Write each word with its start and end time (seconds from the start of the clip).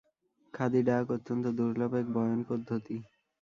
খাদী-ডাক 0.53 1.05
অত্যন্ত 1.11 1.45
দুর্লভ 1.57 1.91
এক 1.95 2.07
বয়নপদ্ধতি। 2.13 2.97